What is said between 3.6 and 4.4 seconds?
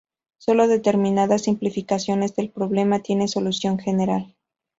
general.